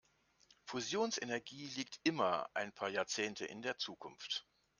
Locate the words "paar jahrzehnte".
2.73-3.45